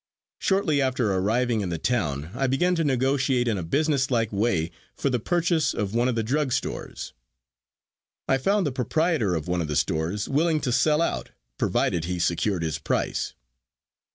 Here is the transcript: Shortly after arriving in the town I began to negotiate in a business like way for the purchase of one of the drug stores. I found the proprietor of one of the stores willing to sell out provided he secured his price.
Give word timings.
Shortly 0.39 0.81
after 0.81 1.13
arriving 1.13 1.61
in 1.61 1.69
the 1.69 1.77
town 1.77 2.31
I 2.33 2.47
began 2.47 2.73
to 2.73 2.83
negotiate 2.83 3.47
in 3.47 3.59
a 3.59 3.63
business 3.63 4.09
like 4.09 4.33
way 4.33 4.71
for 4.95 5.11
the 5.11 5.19
purchase 5.19 5.75
of 5.75 5.93
one 5.93 6.07
of 6.07 6.15
the 6.15 6.23
drug 6.23 6.53
stores. 6.53 7.13
I 8.27 8.39
found 8.39 8.65
the 8.65 8.71
proprietor 8.71 9.35
of 9.35 9.47
one 9.47 9.61
of 9.61 9.67
the 9.67 9.75
stores 9.75 10.27
willing 10.27 10.59
to 10.61 10.71
sell 10.71 11.03
out 11.03 11.29
provided 11.59 12.05
he 12.05 12.17
secured 12.17 12.63
his 12.63 12.79
price. 12.79 13.35